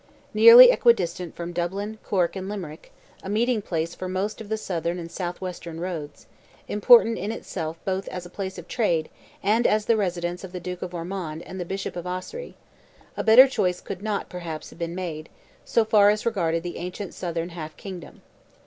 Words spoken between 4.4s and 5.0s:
of the southern